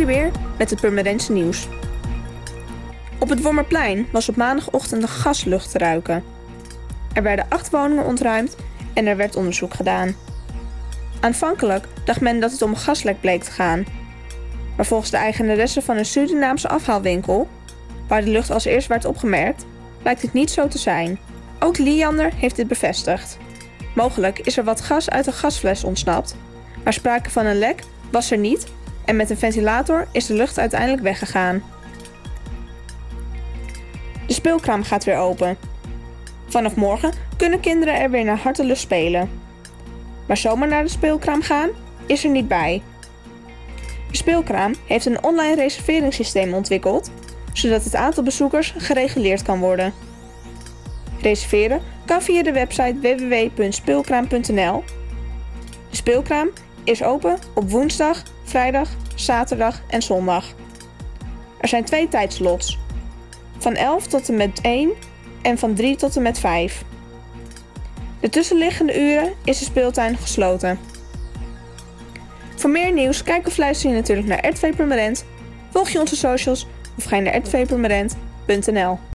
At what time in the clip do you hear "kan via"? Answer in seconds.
52.04-52.42